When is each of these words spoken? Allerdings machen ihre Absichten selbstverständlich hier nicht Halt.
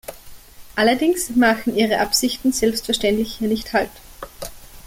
Allerdings 0.75 1.29
machen 1.35 1.75
ihre 1.75 1.99
Absichten 1.99 2.51
selbstverständlich 2.51 3.35
hier 3.37 3.47
nicht 3.49 3.71
Halt. 3.73 3.91